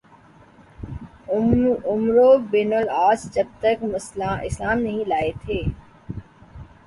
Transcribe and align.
عمرو 1.31 2.37
بن 2.51 2.73
العاص 2.73 3.25
جب 3.33 3.47
تک 3.61 3.83
اسلام 4.41 4.79
نہیں 4.79 5.05
لائے 5.07 5.31
تھے 5.45 5.61